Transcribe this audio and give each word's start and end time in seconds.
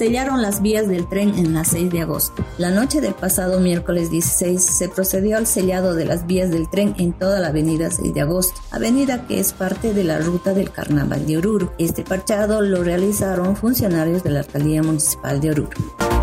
sellaron 0.00 0.40
las 0.40 0.62
vías 0.62 0.88
del 0.88 1.06
tren 1.06 1.34
en 1.36 1.52
la 1.52 1.62
6 1.62 1.90
de 1.90 2.00
agosto. 2.00 2.42
La 2.56 2.70
noche 2.70 3.02
del 3.02 3.12
pasado 3.12 3.60
miércoles 3.60 4.10
16 4.10 4.58
se 4.62 4.88
procedió 4.88 5.36
al 5.36 5.46
sellado 5.46 5.94
de 5.94 6.06
las 6.06 6.26
vías 6.26 6.50
del 6.50 6.70
tren 6.70 6.94
en 6.96 7.12
toda 7.12 7.38
la 7.38 7.48
avenida 7.48 7.90
6 7.90 8.14
de 8.14 8.22
agosto, 8.22 8.58
avenida 8.70 9.26
que 9.26 9.38
es 9.38 9.52
parte 9.52 9.92
de 9.92 10.04
la 10.04 10.18
ruta 10.18 10.54
del 10.54 10.70
Carnaval 10.72 11.26
de 11.26 11.36
Oruro. 11.36 11.74
Este 11.76 12.02
parchado 12.02 12.62
lo 12.62 12.82
realizaron 12.82 13.56
funcionarios 13.56 14.24
de 14.24 14.30
la 14.30 14.40
Alcaldía 14.40 14.82
Municipal 14.82 15.38
de 15.38 15.50
Oruro. 15.50 16.19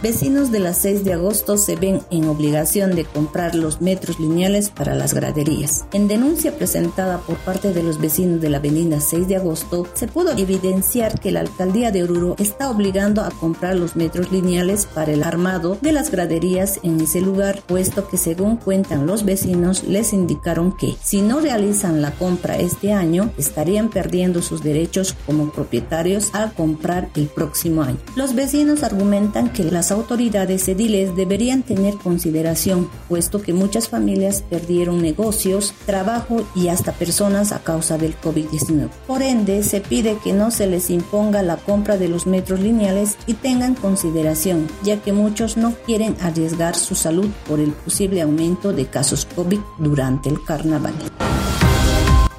Vecinos 0.00 0.52
de 0.52 0.60
la 0.60 0.74
6 0.74 1.02
de 1.02 1.14
agosto 1.14 1.56
se 1.56 1.74
ven 1.74 2.02
en 2.12 2.28
obligación 2.28 2.94
de 2.94 3.04
comprar 3.04 3.56
los 3.56 3.80
metros 3.80 4.20
lineales 4.20 4.70
para 4.70 4.94
las 4.94 5.12
graderías. 5.12 5.86
En 5.92 6.06
denuncia 6.06 6.56
presentada 6.56 7.18
por 7.18 7.36
parte 7.38 7.74
de 7.74 7.82
los 7.82 8.00
vecinos 8.00 8.40
de 8.40 8.48
la 8.48 8.58
avenida 8.58 9.00
6 9.00 9.26
de 9.26 9.34
agosto, 9.34 9.88
se 9.94 10.06
pudo 10.06 10.30
evidenciar 10.36 11.18
que 11.18 11.32
la 11.32 11.40
alcaldía 11.40 11.90
de 11.90 12.04
Oruro 12.04 12.36
está 12.38 12.70
obligando 12.70 13.22
a 13.22 13.30
comprar 13.30 13.74
los 13.74 13.96
metros 13.96 14.30
lineales 14.30 14.86
para 14.86 15.10
el 15.10 15.24
armado 15.24 15.76
de 15.80 15.90
las 15.90 16.12
graderías 16.12 16.78
en 16.84 17.00
ese 17.00 17.20
lugar, 17.20 17.60
puesto 17.66 18.06
que 18.06 18.18
según 18.18 18.56
cuentan 18.56 19.04
los 19.04 19.24
vecinos 19.24 19.82
les 19.82 20.12
indicaron 20.12 20.76
que 20.76 20.94
si 21.02 21.22
no 21.22 21.40
realizan 21.40 22.02
la 22.02 22.12
compra 22.12 22.56
este 22.56 22.92
año, 22.92 23.32
estarían 23.36 23.90
perdiendo 23.90 24.42
sus 24.42 24.62
derechos 24.62 25.16
como 25.26 25.50
propietarios 25.50 26.30
al 26.34 26.52
comprar 26.52 27.08
el 27.16 27.26
próximo 27.26 27.82
año. 27.82 27.98
Los 28.14 28.36
vecinos 28.36 28.84
argumentan 28.84 29.52
que 29.52 29.64
las 29.64 29.87
autoridades 29.90 30.68
ediles 30.68 31.16
deberían 31.16 31.62
tener 31.62 31.94
consideración, 31.96 32.88
puesto 33.08 33.42
que 33.42 33.52
muchas 33.52 33.88
familias 33.88 34.42
perdieron 34.48 35.02
negocios, 35.02 35.74
trabajo 35.86 36.46
y 36.54 36.68
hasta 36.68 36.92
personas 36.92 37.52
a 37.52 37.60
causa 37.60 37.98
del 37.98 38.18
COVID-19. 38.20 38.88
Por 39.06 39.22
ende, 39.22 39.62
se 39.62 39.80
pide 39.80 40.18
que 40.22 40.32
no 40.32 40.50
se 40.50 40.66
les 40.66 40.90
imponga 40.90 41.42
la 41.42 41.56
compra 41.56 41.96
de 41.96 42.08
los 42.08 42.26
metros 42.26 42.60
lineales 42.60 43.16
y 43.26 43.34
tengan 43.34 43.74
consideración, 43.74 44.66
ya 44.82 45.00
que 45.02 45.12
muchos 45.12 45.56
no 45.56 45.74
quieren 45.86 46.16
arriesgar 46.20 46.76
su 46.76 46.94
salud 46.94 47.28
por 47.46 47.60
el 47.60 47.72
posible 47.72 48.22
aumento 48.22 48.72
de 48.72 48.86
casos 48.86 49.26
COVID 49.34 49.60
durante 49.78 50.28
el 50.28 50.42
carnaval. 50.44 50.94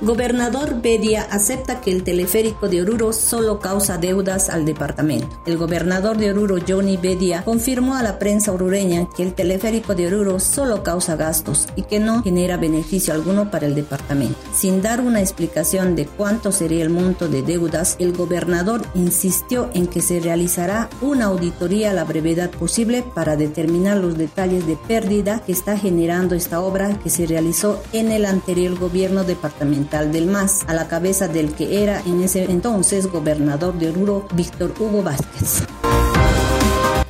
Gobernador 0.02 0.82
Bedia 0.82 1.24
acepta 1.30 1.82
que 1.82 1.92
el 1.92 2.06
teleférico 2.06 2.70
de 2.70 2.82
Oruro 2.82 3.12
solo 3.12 3.60
causa 3.60 3.98
deudas 3.98 4.50
al 4.50 4.64
departamento. 4.64 5.28
El 5.46 5.58
gobernador 5.58 6.16
de 6.16 6.32
Oruro, 6.32 6.56
Johnny 6.66 6.96
Bedia, 6.96 7.44
confirmó 7.44 7.98
a 7.98 8.04
la 8.04 8.18
prensa 8.18 8.54
orureña 8.54 9.10
que 9.10 9.24
el 9.24 9.34
teleférico 9.34 9.96
de 9.96 10.08
Oruro 10.08 10.40
solo 10.40 10.84
causa 10.84 11.18
gastos 11.18 11.68
y 11.76 11.82
que 11.82 12.00
no 12.00 12.24
genera 12.24 12.56
beneficio 12.56 13.14
alguno 13.14 13.52
para 13.52 13.66
el 13.66 13.76
departamento. 13.76 14.40
Sin 14.54 14.82
dar 14.82 15.02
una 15.02 15.20
explicación 15.20 15.98
de 15.98 16.06
cuánto 16.06 16.54
sería 16.54 16.84
el 16.84 16.90
monto 16.90 17.28
de 17.28 17.42
deudas, 17.42 17.98
el 18.00 18.14
gobernador 18.14 18.84
insistió 18.96 19.70
en 19.74 19.86
que 19.86 20.02
se 20.02 20.22
realizará 20.22 20.90
una 21.02 21.26
auditoría 21.26 21.92
a 21.92 21.94
la 21.94 22.06
brevedad 22.06 22.52
posible 22.52 23.04
para 23.14 23.36
determinar 23.36 23.98
los 23.98 24.18
detalles 24.18 24.66
de 24.66 24.78
pérdida 24.78 25.44
que 25.46 25.52
está 25.52 25.78
generando 25.78 26.36
esta 26.36 26.62
obra 26.62 26.98
que 27.00 27.10
se 27.10 27.26
realizó 27.26 27.82
en 27.92 28.14
el 28.14 28.26
anterior 28.26 28.80
gobierno 28.80 29.26
departamental 29.26 29.89
del 29.90 30.28
MAS, 30.28 30.64
a 30.68 30.74
la 30.74 30.88
cabeza 30.88 31.28
del 31.28 31.54
que 31.54 31.84
era 31.84 32.02
en 32.06 32.22
ese 32.22 32.44
entonces 32.46 33.08
gobernador 33.08 33.78
de 33.78 33.90
Oruro, 33.90 34.28
Víctor 34.36 34.74
Hugo 34.80 35.02
Vázquez. 35.04 35.64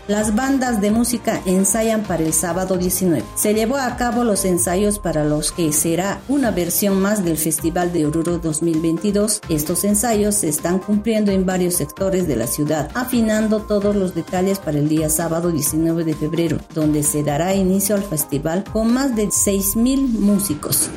Las 0.08 0.34
bandas 0.34 0.82
de 0.82 0.90
música 0.90 1.40
ensayan 1.46 2.02
para 2.02 2.24
el 2.24 2.34
sábado 2.34 2.78
19. 2.78 3.24
Se 3.36 3.54
llevó 3.54 3.78
a 3.78 3.96
cabo 3.96 4.24
los 4.24 4.44
ensayos 4.44 4.98
para 4.98 5.24
los 5.24 5.52
que 5.52 5.72
será 5.72 6.20
una 6.28 6.50
versión 6.50 7.00
más 7.00 7.24
del 7.24 7.38
Festival 7.38 7.94
de 7.94 8.08
Oruro 8.08 8.40
2022. 8.40 9.42
Estos 9.50 9.84
ensayos 9.84 10.34
se 10.34 10.50
están 10.50 10.80
cumpliendo 10.80 11.32
en 11.32 11.46
varios 11.46 11.76
sectores 11.76 12.28
de 12.28 12.38
la 12.38 12.48
ciudad, 12.48 12.90
afinando 12.96 13.62
todos 13.62 13.96
los 13.96 14.16
detalles 14.16 14.58
para 14.58 14.80
el 14.80 14.90
día 14.90 15.10
sábado 15.10 15.52
19 15.52 16.04
de 16.04 16.16
febrero, 16.16 16.58
donde 16.74 17.04
se 17.04 17.22
dará 17.22 17.54
inicio 17.54 17.94
al 17.94 18.02
festival 18.02 18.64
con 18.64 18.92
más 18.92 19.16
de 19.16 19.28
6.000 19.28 20.08
músicos 20.08 20.90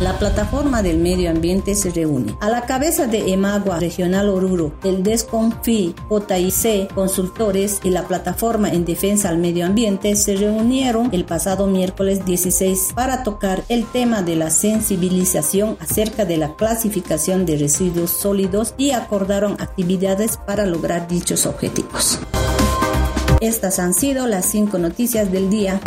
la 0.00 0.18
plataforma 0.18 0.82
del 0.82 0.98
medio 0.98 1.30
ambiente 1.30 1.74
se 1.74 1.90
reúne. 1.90 2.34
A 2.40 2.48
la 2.48 2.62
cabeza 2.62 3.06
de 3.06 3.32
Emagua 3.32 3.78
Regional 3.78 4.30
Oruro, 4.30 4.72
el 4.82 5.02
DESCONFI, 5.02 5.94
JIC, 6.08 6.94
consultores 6.94 7.80
y 7.84 7.90
la 7.90 8.08
plataforma 8.08 8.70
en 8.70 8.86
defensa 8.86 9.28
al 9.28 9.38
medio 9.38 9.66
ambiente 9.66 10.16
se 10.16 10.36
reunieron 10.36 11.10
el 11.12 11.26
pasado 11.26 11.66
miércoles 11.66 12.24
16 12.24 12.92
para 12.94 13.22
tocar 13.22 13.62
el 13.68 13.84
tema 13.84 14.22
de 14.22 14.36
la 14.36 14.50
sensibilización 14.50 15.76
acerca 15.80 16.24
de 16.24 16.38
la 16.38 16.56
clasificación 16.56 17.44
de 17.44 17.58
residuos 17.58 18.10
sólidos 18.10 18.74
y 18.78 18.92
acordaron 18.92 19.52
actividades 19.60 20.38
para 20.38 20.64
lograr 20.64 21.08
dichos 21.08 21.44
objetivos. 21.44 22.18
Estas 23.40 23.78
han 23.78 23.94
sido 23.94 24.26
las 24.26 24.46
cinco 24.46 24.78
noticias 24.78 25.30
del 25.30 25.50
día. 25.50 25.80